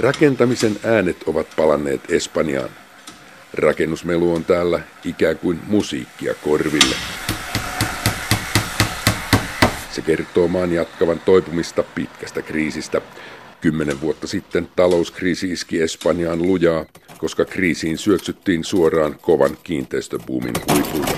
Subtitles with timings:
[0.00, 2.68] Rakentamisen äänet ovat palanneet Espanjaan.
[3.54, 6.94] Rakennusmelu on täällä ikään kuin musiikkia korville.
[9.90, 13.00] Se kertoo maan jatkavan toipumista pitkästä kriisistä.
[13.60, 16.84] Kymmenen vuotta sitten talouskriisi iski Espanjaan lujaa,
[17.18, 21.12] koska kriisiin syöksyttiin suoraan kovan kiinteistöbuumin huipulle.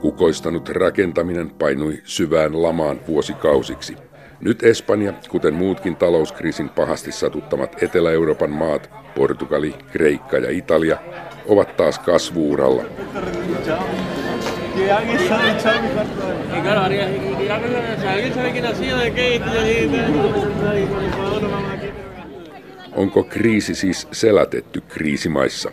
[0.00, 3.96] Kukoistanut rakentaminen painui syvään lamaan vuosikausiksi.
[4.40, 10.96] Nyt Espanja, kuten muutkin talouskriisin pahasti satuttamat Etelä-Euroopan maat, Portugali, Kreikka ja Italia,
[11.46, 12.84] ovat taas kasvuuralla.
[22.92, 25.70] Onko kriisi siis selätetty kriisimaissa?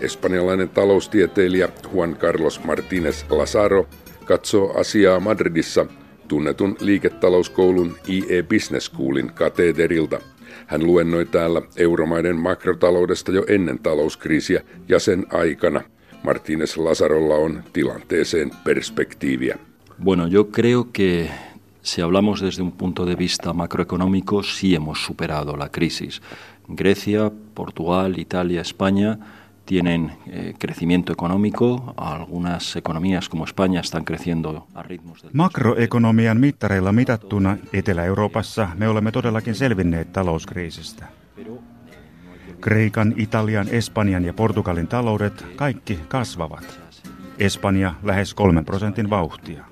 [0.00, 3.88] Espanjalainen taloustieteilijä Juan Carlos Martínez Lazaro
[4.24, 5.86] katsoo asiaa Madridissa
[6.32, 10.20] tunnetun liiketalouskoulun IE Business Schoolin kateederilta.
[10.66, 15.82] Hän luennoi täällä euromaiden makrotaloudesta jo ennen talouskriisiä ja sen aikana.
[16.24, 19.58] Martínez Lazarolla on tilanteeseen perspektiiviä.
[20.04, 21.30] Bueno, yo creo que
[21.82, 26.22] si hablamos desde un punto de vista macroeconómico, sí hemos superado la crisis.
[26.76, 29.18] Grecia, Portugal, Italia, España
[29.66, 31.94] tienen eh, crecimiento económico.
[31.96, 35.30] Algunas economías como España están creciendo a ritmos del...
[35.34, 41.06] Makroekonomian mittareilla mitattuna Etelä-Euroopassa me olemme todellakin selvinneet talouskriisistä.
[42.60, 46.80] Kreikan, Italian, Espanjan ja Portugalin taloudet kaikki kasvavat.
[47.38, 49.64] Espanja lähes kolmen prosentin vauhtia.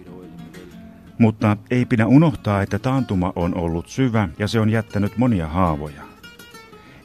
[1.19, 6.10] Mutta ei pidä unohtaa, että taantuma on ollut syvä ja se on jättänyt monia haavoja.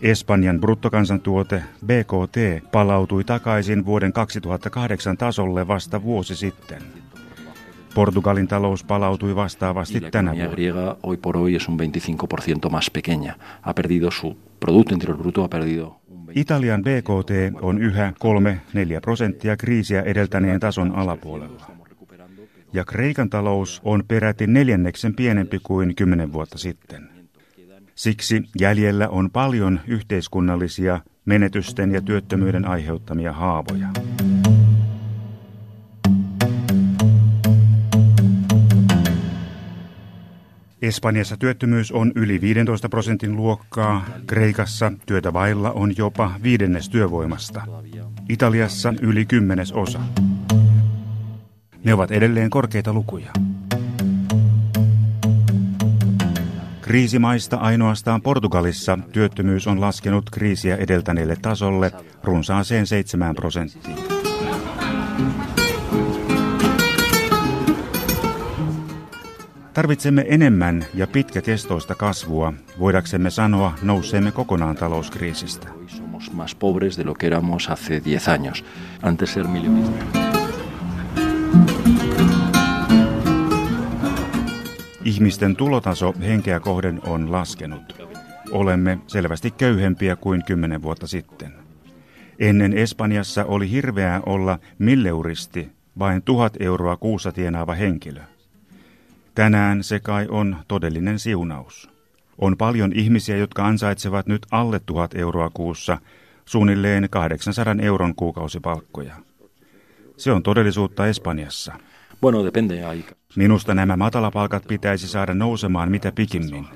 [0.05, 6.81] Espanjan bruttokansantuote BKT palautui takaisin vuoden 2008 tasolle vasta vuosi sitten.
[7.95, 10.51] Portugalin talous palautui vastaavasti tänä vuonna.
[10.51, 13.33] griega hoy por hoy es un 25% más pequeña.
[13.61, 16.01] Ha perdido su producto interior bruto ha perdido
[16.35, 18.13] Italian BKT on yhä
[18.97, 21.65] 3-4 prosenttia kriisiä edeltäneen tason alapuolella.
[22.73, 27.14] Ja Kreikan talous on peräti neljänneksen pienempi kuin kymmenen vuotta sitten.
[27.95, 33.88] Siksi jäljellä on paljon yhteiskunnallisia menetysten ja työttömyyden aiheuttamia haavoja.
[40.81, 47.62] Espanjassa työttömyys on yli 15 prosentin luokkaa, Kreikassa työtä vailla on jopa viidennes työvoimasta,
[48.29, 50.00] Italiassa yli kymmenes osa.
[51.83, 53.31] Ne ovat edelleen korkeita lukuja.
[56.85, 61.91] Kriisimaista ainoastaan Portugalissa työttömyys on laskenut kriisiä edeltäneelle tasolle
[62.23, 63.97] runsaaseen 7 prosenttiin.
[69.74, 75.68] Tarvitsemme enemmän ja pitkäkestoista kasvua, voidaksemme sanoa nousseemme kokonaan talouskriisistä.
[75.88, 78.66] somos más pobres de lo que éramos hace 10 años.
[79.01, 80.25] Antes ser millonistas.
[85.05, 88.01] Ihmisten tulotaso henkeä kohden on laskenut.
[88.51, 91.53] Olemme selvästi köyhempiä kuin kymmenen vuotta sitten.
[92.39, 98.21] Ennen Espanjassa oli hirveää olla milleuristi, vain tuhat euroa kuussa tienaava henkilö.
[99.35, 101.89] Tänään se kai on todellinen siunaus.
[102.38, 105.97] On paljon ihmisiä, jotka ansaitsevat nyt alle tuhat euroa kuussa,
[106.45, 109.15] suunnilleen 800 euron kuukausipalkkoja.
[110.17, 111.73] Se on todellisuutta Espanjassa.
[112.25, 112.84] Bueno, depende.
[113.36, 116.68] Minusta nämä matalapalkat pitäisi saada nousemaan mitä pikimmin.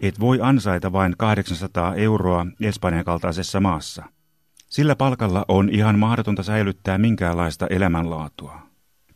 [0.00, 4.04] Et voi ansaita vain 800 euroa Espanjan kaltaisessa maassa.
[4.68, 8.58] Sillä palkalla on ihan mahdotonta säilyttää minkäänlaista elämänlaatua.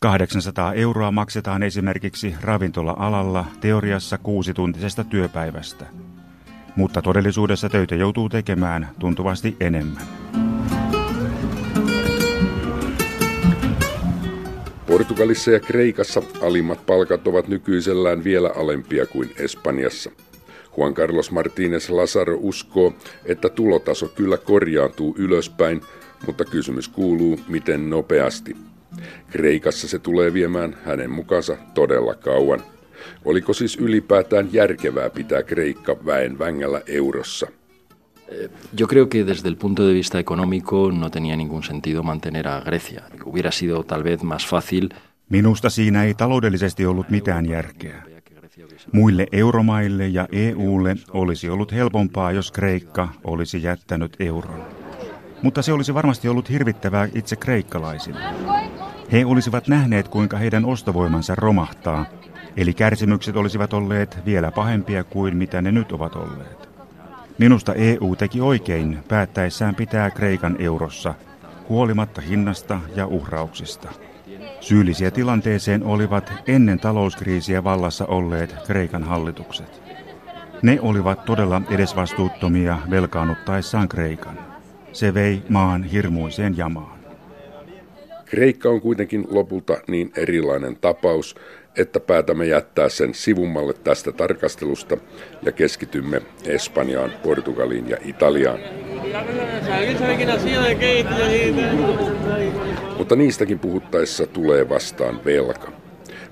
[0.01, 5.87] 800 euroa maksetaan esimerkiksi ravintola-alalla teoriassa kuusituntisesta työpäivästä.
[6.77, 10.03] Mutta todellisuudessa töitä joutuu tekemään tuntuvasti enemmän.
[14.89, 20.11] Portugalissa ja Kreikassa alimmat palkat ovat nykyisellään vielä alempia kuin Espanjassa.
[20.77, 22.95] Juan Carlos Martínez Lazaro uskoo,
[23.25, 25.81] että tulotaso kyllä korjaantuu ylöspäin,
[26.27, 28.57] mutta kysymys kuuluu, miten nopeasti.
[29.31, 32.63] Kreikassa se tulee viemään hänen mukansa todella kauan.
[33.25, 37.47] Oliko siis ylipäätään järkevää pitää Kreikka väen vängällä eurossa?
[38.81, 42.61] Yo creo que desde el punto de vista económico no tenía ningún sentido mantener a
[42.61, 43.03] Grecia.
[43.25, 44.89] Hubiera sido tal vez más fácil
[45.29, 48.03] Minusta siinä ei taloudellisesti ollut mitään järkeä.
[48.93, 54.65] Muille euromaille ja EUlle olisi ollut helpompaa, jos Kreikka olisi jättänyt euron.
[55.43, 58.21] Mutta se olisi varmasti ollut hirvittävää itse kreikkalaisille.
[59.13, 62.07] He olisivat nähneet, kuinka heidän ostovoimansa romahtaa,
[62.59, 66.68] Eli kärsimykset olisivat olleet vielä pahempia kuin mitä ne nyt ovat olleet.
[67.39, 71.15] Minusta EU teki oikein päättäessään pitää Kreikan eurossa,
[71.69, 73.89] huolimatta hinnasta ja uhrauksista.
[74.61, 79.83] Syyllisiä tilanteeseen olivat ennen talouskriisiä vallassa olleet Kreikan hallitukset.
[80.63, 84.39] Ne olivat todella edesvastuuttomia velkaanuttaessaan Kreikan.
[84.93, 86.99] Se vei maan hirmuiseen jamaan.
[88.25, 91.35] Kreikka on kuitenkin lopulta niin erilainen tapaus,
[91.79, 94.97] että päätämme jättää sen sivummalle tästä tarkastelusta
[95.43, 98.59] ja keskitymme Espanjaan, Portugaliin ja Italiaan.
[102.99, 105.73] Mutta niistäkin puhuttaessa tulee vastaan velka.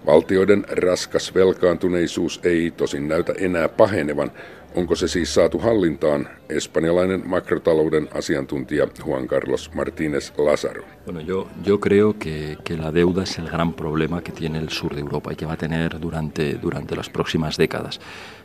[0.06, 4.32] Valtioiden raskas velkaantuneisuus ei tosin näytä enää pahenevan.
[4.76, 6.28] Onko se siis saatu hallintaan?
[6.48, 10.82] Espanjalainen makrotalouden asiantuntija Juan Carlos Martínez Lázaro.
[11.04, 14.68] Bueno, yo, yo creo que, que la deuda es el gran problema que tiene el
[14.68, 18.00] sur de Europa y que va a tener durante, durante las próximas décadas.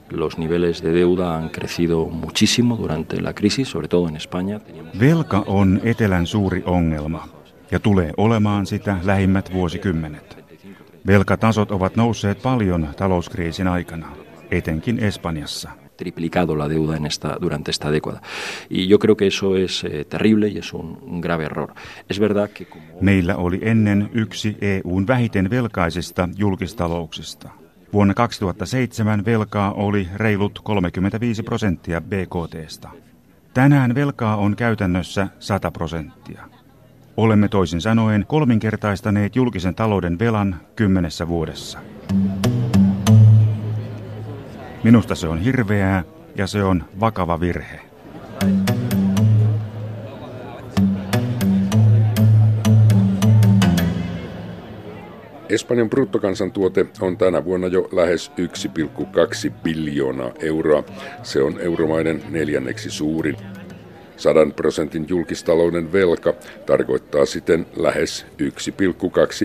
[0.09, 4.61] Los niveles de deuda han crecido muchísimo durante la crisis, sobre todo en España.
[4.99, 7.27] Velka on etelän suuri ongelma
[7.71, 10.37] ja tulee olemaan sitä lähimmät vuosikymmenet.
[11.07, 14.07] Velkatasot ovat nousseet paljon talouskriisin aikana,
[14.51, 15.80] etenkin Espanjassa.
[16.01, 18.21] Triplicado la deuda en esta, durante esta década.
[18.69, 21.73] Y yo creo que eso es eh, terrible y es un, un grave error.
[22.09, 22.83] Es verdad que como...
[23.01, 27.49] Meillä oli ennen yksi EUn vähiten velkaisista julkistalouksista.
[27.93, 32.89] Vuonna 2007 velkaa oli reilut 35 prosenttia BKTstä.
[33.53, 36.41] Tänään velkaa on käytännössä 100 prosenttia.
[37.17, 41.79] Olemme toisin sanoen kolminkertaistaneet julkisen talouden velan kymmenessä vuodessa.
[44.83, 46.03] Minusta se on hirveää
[46.35, 47.79] ja se on vakava virhe.
[55.49, 58.31] Espanjan bruttokansantuote on tänä vuonna jo lähes
[59.45, 60.83] 1,2 biljoonaa euroa.
[61.23, 63.35] Se on euromaiden neljänneksi suurin.
[64.17, 66.33] Sadan prosentin julkistalouden velka
[66.65, 68.25] tarkoittaa siten lähes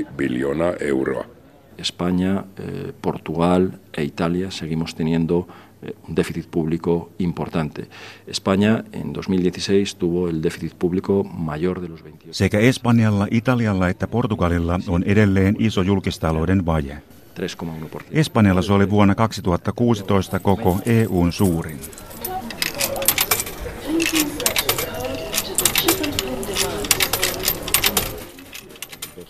[0.02, 1.35] 1,2 biljoonaa euroa.
[1.78, 5.46] España, eh, Portugal e Italia seguimos teniendo
[5.82, 7.88] eh, un déficit público importante.
[8.26, 12.34] España en 2016 tuvo el déficit público mayor de los 28.
[12.34, 17.02] Sekä Espanjalla, Italialla että Portugalilla on edelleen iso julkistalouden vaje.
[17.36, 18.02] 3,1%.
[18.10, 21.80] Espanjalla se oli vuonna 2016 koko EUn suurin.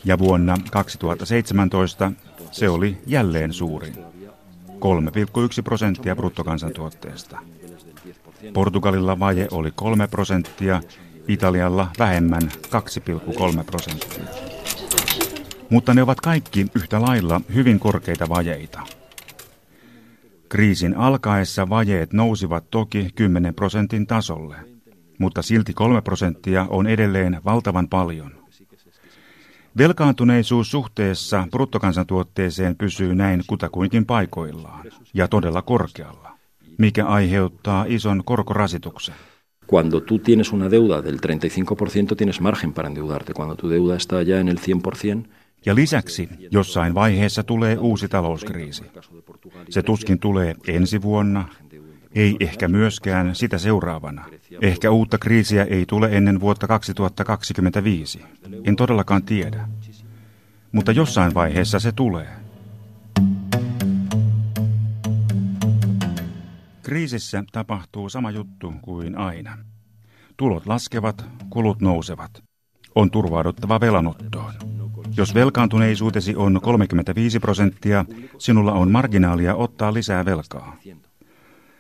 [0.05, 2.13] Ja vuonna 2017
[2.51, 3.95] se oli jälleen suurin.
[4.69, 7.39] 3,1 prosenttia bruttokansantuotteesta.
[8.53, 10.83] Portugalilla vaje oli 3 prosenttia,
[11.29, 14.25] Italialla vähemmän 2,3 prosenttia.
[15.71, 18.81] Mutta ne ovat kaikki yhtä lailla hyvin korkeita vajeita.
[20.49, 24.57] Kriisin alkaessa vajeet nousivat toki 10 prosentin tasolle,
[25.19, 28.46] mutta silti 3 prosenttia on edelleen valtavan paljon.
[29.79, 36.39] Velkaantuneisuus suhteessa bruttokansantuotteeseen pysyy näin kutakuinkin paikoillaan ja todella korkealla,
[36.79, 39.15] mikä aiheuttaa ison korkorasituksen.
[39.67, 43.33] Cuando tú tienes una deuda del 35%, tienes margen para endeudarte.
[43.33, 45.27] Cuando tu deuda está ya en el 100%,
[45.67, 48.85] Ja lisäksi jossain vaiheessa tulee uusi talouskriisi.
[49.71, 51.49] Se tuskin tulee ensi vuonna,
[52.17, 54.25] ei ehkä myöskään sitä seuraavana.
[54.61, 58.25] Ehkä uutta kriisiä ei tule ennen vuotta 2025.
[58.65, 59.69] En todellakaan tiedä.
[60.73, 62.29] Mutta jossain vaiheessa se tulee.
[66.83, 69.59] Kriisissä tapahtuu sama juttu kuin aina.
[70.37, 72.43] Tulot laskevat, kulut nousevat.
[72.95, 74.55] On turvauduttava velanottoon.
[75.17, 78.05] Jos velkaantuneisuutesi on 35 prosenttia,
[78.39, 80.77] sinulla on marginaalia ottaa lisää velkaa.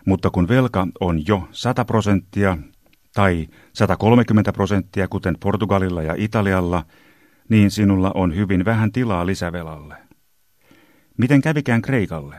[0.06, 2.58] Mutta kun velka on jo 100 prosenttia
[3.14, 6.84] tai 130 prosenttia, kuten Portugalilla ja Italialla,
[7.48, 9.94] niin sinulla on hyvin vähän tilaa lisävelalle.
[11.18, 12.36] Miten kävikään Kreikalle?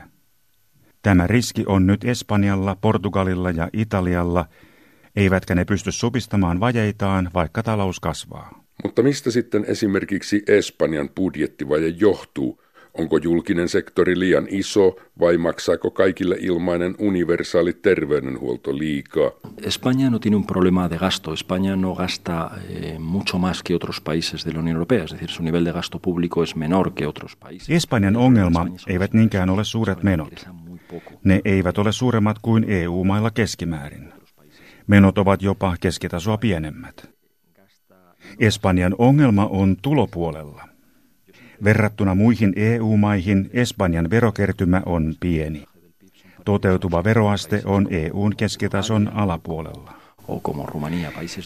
[1.02, 4.44] Tämä riski on nyt Espanjalla, Portugalilla ja Italialla,
[5.16, 8.64] eivätkä ne pysty supistamaan vajeitaan, vaikka talous kasvaa.
[8.84, 12.62] Mutta mistä sitten esimerkiksi Espanjan budjettivaje johtuu?
[12.94, 19.30] Onko julkinen sektori liian iso vai maksaako kaikille ilmainen universaali terveydenhuolto liikaa?
[19.62, 21.32] España no tiene un problema de gasto.
[21.32, 25.28] España no gasta eh, mucho más que otros países de la Unión Europea, es decir,
[25.28, 27.70] su nivel de gasto público es menor que otros países.
[27.70, 30.48] Espanjan ongelma eivät niinkään ole suuret menot.
[31.24, 34.12] Ne eivät ole suuremmat kuin EU-mailla keskimäärin.
[34.86, 37.10] Menot ovat jopa keskitasoa pienemmät.
[38.38, 40.67] Espanjan ongelma on tulopuolella.
[41.64, 45.64] Verrattuna muihin EU-maihin Espanjan verokertymä on pieni.
[46.44, 49.92] Toteutuva veroaste on EUn keskitason alapuolella.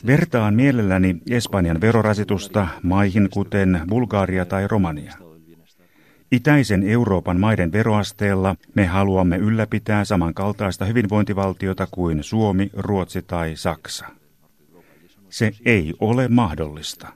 [0.06, 5.14] Vertaan mielelläni Espanjan verorasitusta maihin kuten Bulgaria tai Romania.
[6.32, 14.06] Itäisen Euroopan maiden veroasteella me haluamme ylläpitää samankaltaista hyvinvointivaltiota kuin Suomi, Ruotsi tai Saksa.
[15.28, 17.08] Se ei ole mahdollista.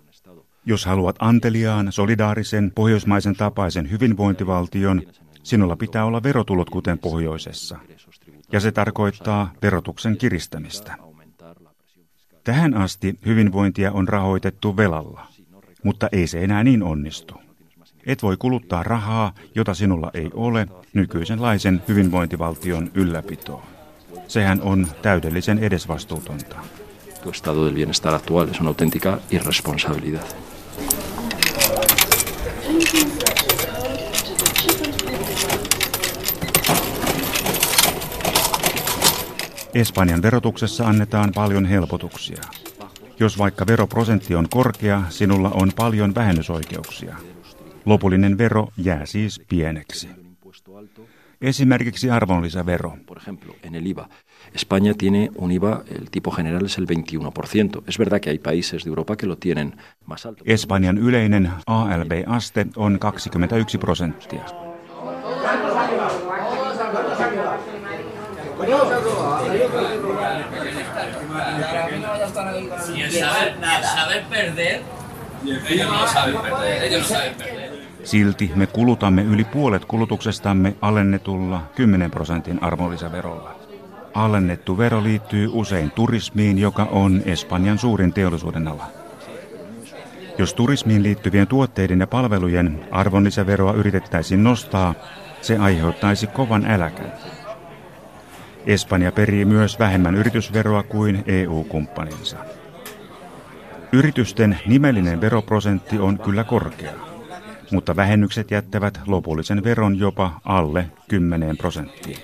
[0.69, 5.03] Jos haluat anteliaan, solidaarisen, pohjoismaisen tapaisen hyvinvointivaltion,
[5.43, 7.79] sinulla pitää olla verotulot kuten pohjoisessa.
[8.53, 10.97] Ja se tarkoittaa verotuksen kiristämistä.
[12.45, 15.27] Tähän asti hyvinvointia on rahoitettu velalla,
[15.83, 17.35] mutta ei se enää niin onnistu.
[18.07, 23.63] Et voi kuluttaa rahaa, jota sinulla ei ole, nykyisenlaisen hyvinvointivaltion ylläpitoon.
[24.29, 26.57] Sehän on täydellisen edesvastuutonta.
[27.23, 30.56] Tu estado del bienestar actual es una auténtica irresponsabilidad.
[39.75, 42.43] Espanjan verotuksessa annetaan paljon helpotuksia.
[43.21, 47.17] Jos vaikka veroprosentti on korkea, sinulla on paljon vähennysoikeuksia.
[47.85, 50.09] Lopullinen vero jää siis pieneksi.
[51.41, 52.97] Esimerkiksi arvonlisävero.
[54.55, 57.83] España tiene un IVA, el tipo general es el 21%.
[57.87, 60.43] Es verdad que hay países de Europa que lo tienen más alto.
[60.47, 64.45] Espanjan yleinen ALB-aste on 21 prosenttia.
[78.07, 83.55] Silti me kulutamme yli puolet kulutuksestamme alennetulla 10 prosentin arvonlisäverolla.
[84.15, 88.87] Alennettu vero liittyy usein turismiin, joka on Espanjan suurin teollisuuden ala.
[90.39, 94.95] Jos turismiin liittyvien tuotteiden ja palvelujen arvonlisäveroa yritettäisiin nostaa,
[95.41, 97.13] se aiheuttaisi kovan äläkän.
[98.67, 102.37] Espanja perii myös vähemmän yritysveroa kuin EU-kumppaninsa.
[103.93, 106.93] Yritysten nimellinen veroprosentti on kyllä korkea,
[107.71, 112.19] mutta vähennykset jättävät lopullisen veron jopa alle 10 prosenttiin.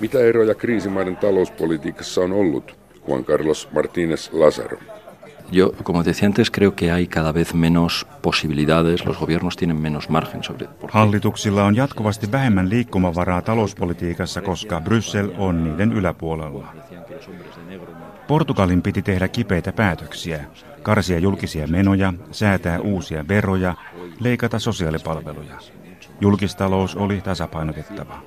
[0.00, 2.76] Mitä eroja kriisimaiden talouspolitiikassa on ollut?
[3.08, 4.99] Juan Carlos Martínez Lázaro.
[5.52, 10.08] Yo, como decía antes, creo que hay cada vez menos posibilidades, los gobiernos tienen menos
[10.08, 10.68] margen sobre...
[10.92, 16.74] Hallituksilla on jatkuvasti vähemmän liikkumavaraa talouspolitiikassa, koska Bryssel on niiden yläpuolella.
[18.26, 20.44] Portugalin piti tehdä kipeitä päätöksiä,
[20.82, 23.74] karsia julkisia menoja, säätää uusia veroja,
[24.20, 25.58] leikata sosiaalipalveluja.
[26.20, 28.22] Julkistalous oli tasapainotettava.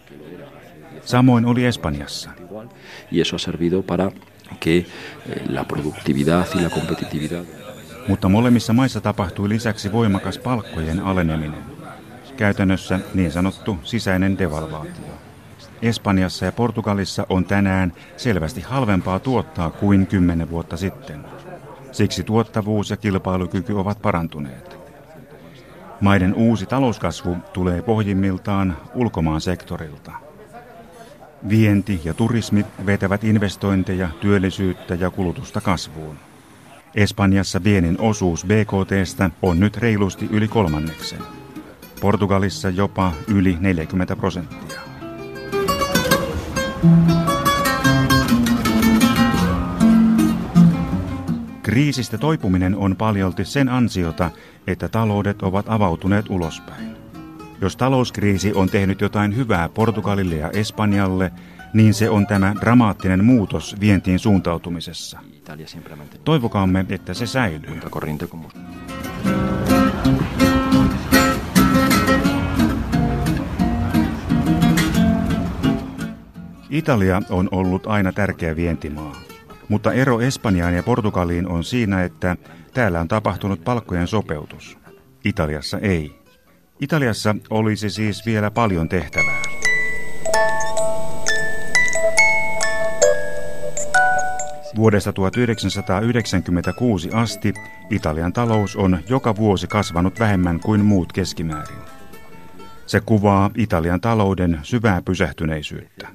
[1.05, 2.29] Samoin oli Espanjassa.
[3.11, 4.11] Y eso ha servido para
[4.59, 4.85] que eh,
[5.49, 7.43] la productividad y la competitividad.
[8.07, 11.63] Mutta molemmissa maissa tapahtui lisäksi voimakas palkkojen aleneminen.
[12.37, 15.13] Käytännössä niin sanottu sisäinen devalvaatio.
[15.81, 21.25] Espanjassa ja Portugalissa on tänään selvästi halvempaa tuottaa kuin kymmenen vuotta sitten.
[21.91, 24.77] Siksi tuottavuus ja kilpailukyky ovat parantuneet.
[26.01, 30.11] Maiden uusi talouskasvu tulee pohjimmiltaan ulkomaan sektorilta.
[31.49, 36.15] Vienti ja turismi vetävät investointeja, työllisyyttä ja kulutusta kasvuun.
[36.95, 41.19] Espanjassa viennin osuus BKTstä on nyt reilusti yli kolmanneksen.
[42.01, 44.81] Portugalissa jopa yli 40 prosenttia.
[51.63, 54.31] Kriisistä toipuminen on paljolti sen ansiota,
[54.67, 57.02] että taloudet ovat avautuneet ulospäin.
[57.63, 61.31] Jos talouskriisi on tehnyt jotain hyvää Portugalille ja Espanjalle,
[61.73, 65.19] niin se on tämä dramaattinen muutos vientiin suuntautumisessa.
[66.23, 67.79] Toivokaamme, että se säilyy.
[76.69, 79.15] Italia on ollut aina tärkeä vientimaa,
[79.69, 82.37] mutta ero Espanjaan ja Portugaliin on siinä, että
[82.73, 84.77] täällä on tapahtunut palkkojen sopeutus.
[85.25, 86.22] Italiassa ei.
[86.83, 89.41] Italiassa olisi siis vielä paljon tehtävää.
[94.75, 97.53] Vuodesta 1996 asti
[97.89, 101.77] Italian talous on joka vuosi kasvanut vähemmän kuin muut keskimäärin.
[102.85, 106.07] Se kuvaa Italian talouden syvää pysähtyneisyyttä.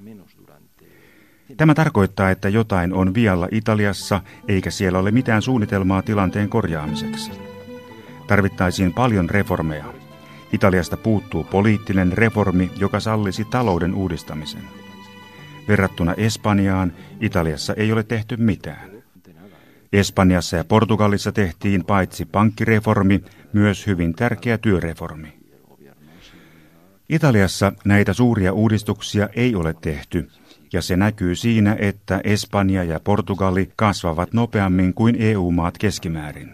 [1.57, 7.31] Tämä tarkoittaa, että jotain on vialla Italiassa, eikä siellä ole mitään suunnitelmaa tilanteen korjaamiseksi.
[8.27, 10.08] Tarvittaisiin paljon reformeja.
[10.53, 14.63] Italiasta puuttuu poliittinen reformi, joka sallisi talouden uudistamisen.
[15.69, 18.91] Verrattuna Espanjaan, Italiassa ei ole tehty mitään.
[19.93, 25.39] Espanjassa ja Portugalissa tehtiin paitsi pankkireformi, myös hyvin tärkeä työreformi.
[27.09, 30.29] Italiassa näitä suuria uudistuksia ei ole tehty,
[30.73, 36.51] ja se näkyy siinä, että Espanja ja Portugali kasvavat nopeammin kuin EU-maat keskimäärin.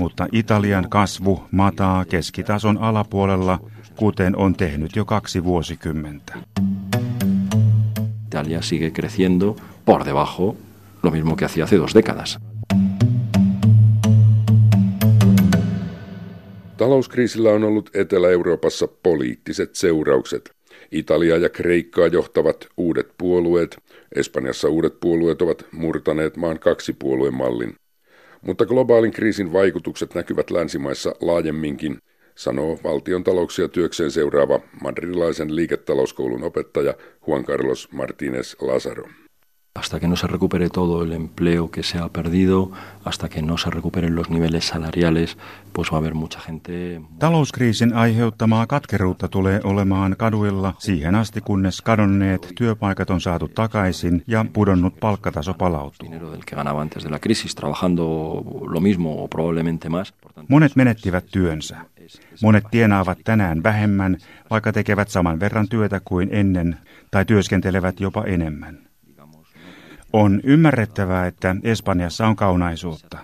[0.00, 3.58] Mutta Italian kasvu mataa keskitason alapuolella,
[3.96, 6.34] kuten on tehnyt jo kaksi vuosikymmentä.
[8.26, 10.56] Italia sigue creciendo por debajo,
[11.02, 12.38] lo mismo que hacía hace dos décadas.
[16.76, 20.50] Talouskriisillä on ollut Etelä-Euroopassa poliittiset seuraukset.
[20.92, 23.78] Italia ja Kreikkaa johtavat uudet puolueet.
[24.16, 27.74] Espanjassa uudet puolueet ovat murtaneet maan kaksipuoluemallin.
[28.42, 31.98] Mutta globaalin kriisin vaikutukset näkyvät länsimaissa laajemminkin,
[32.34, 36.94] sanoo valtion talouksia työkseen seuraava madridilaisen liiketalouskoulun opettaja
[37.26, 39.08] Juan Carlos Martínez Lázaro.
[39.74, 42.72] Hasta que no se recupere todo el empleo que se ha perdido,
[43.04, 45.38] hasta que no se recuperen los niveles salariales,
[45.72, 47.00] pues va a haber mucha gente...
[47.18, 54.46] Talouskriisin aiheuttamaa katkeruutta tulee olemaan kaduilla siihen asti, kunnes kadonneet työpaikat on saatu takaisin ja
[54.52, 56.08] pudonnut palkkataso palautuu.
[60.48, 61.76] Monet menettivät työnsä.
[62.42, 64.16] Monet tienaavat tänään vähemmän,
[64.50, 66.78] vaikka tekevät saman verran työtä kuin ennen
[67.10, 68.89] tai työskentelevät jopa enemmän.
[70.12, 73.18] On ymmärrettävää, että Espanjassa on kaunaisuutta.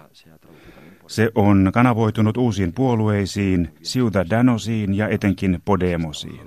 [1.07, 6.41] Se on kanavoitunut uusiin puolueisiin, Ciudadanosiin ja etenkin Podemosiin.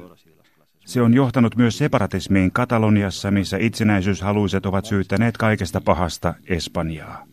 [0.86, 7.26] Se on johtanut myös separatismiin Kataloniassa, missä itsenäisyyshaluiset ovat syyttäneet kaikesta pahasta Espanjaa.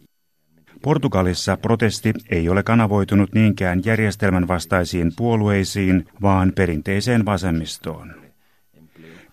[0.83, 8.26] Portugalissa protesti ei ole kanavoitunut niinkään järjestelmän vastaisiin puolueisiin, vaan perinteiseen vasemmistoon.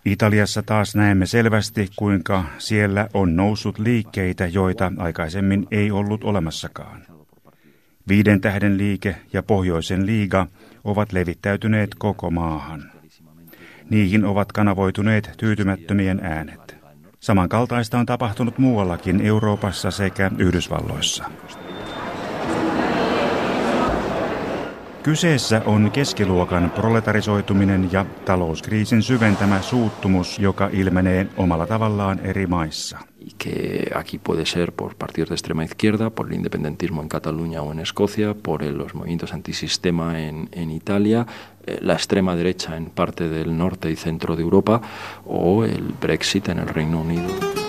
[0.06, 7.02] Italiassa taas näemme selvästi, kuinka siellä on noussut liikkeitä, joita aikaisemmin ei ollut olemassakaan.
[8.08, 10.48] Viiden tähden liike ja pohjoisen liiga
[10.84, 12.92] ovat levittäytyneet koko maahan.
[13.90, 16.78] Niihin ovat kanavoituneet tyytymättömien äänet.
[17.20, 21.24] Samankaltaista on tapahtunut muuallakin Euroopassa sekä Yhdysvalloissa.
[25.04, 32.98] Kyseessä on keskiluokan proletarisoituminen ja talouskriisin syventämä suuttumus, joka ilmenee omalla tavallaan eri maissa.
[33.38, 37.72] que aquí puede ser por partidos de extrema izquierda, por el independentismo en Cataluña o
[37.72, 41.26] en Escocia, por los movimientos antisistema en, en Italia,
[41.66, 44.82] eh, la extrema derecha en parte del norte y centro de Europa
[45.26, 47.63] o el Brexit en el Reino Unido.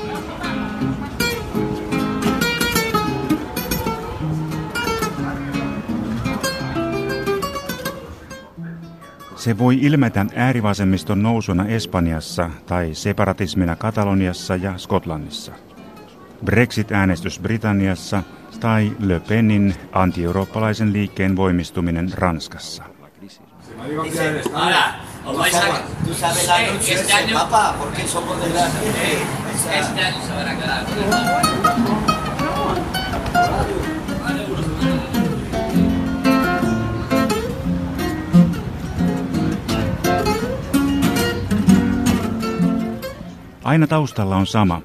[9.44, 15.52] Se voi ilmetä äärivasemmiston nousuna Espanjassa tai separatismina Kataloniassa ja Skotlannissa.
[16.44, 18.22] Brexit-äänestys Britanniassa
[18.60, 22.82] tai Le Penin anti-eurooppalaisen liikkeen voimistuminen Ranskassa.
[43.64, 44.82] Aina taustalla on sama.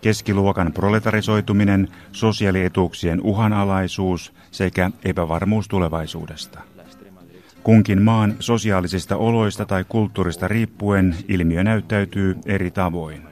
[0.00, 6.60] Keskiluokan proletarisoituminen, sosiaalietuuksien uhanalaisuus sekä epävarmuus tulevaisuudesta.
[7.62, 13.22] Kunkin maan sosiaalisista oloista tai kulttuurista riippuen ilmiö näyttäytyy eri tavoin.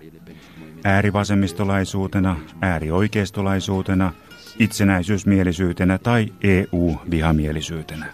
[0.85, 4.13] Äärivasemmistolaisuutena, äärioikeistolaisuutena,
[4.59, 8.07] itsenäisyysmielisyytenä tai EU-vihamielisyytenä.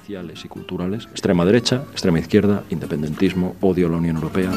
[1.11, 4.51] Extrema derecha, extrema izquierda, independentismo, odio la Unión Europea.